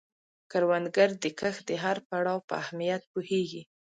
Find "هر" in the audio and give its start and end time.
1.83-1.97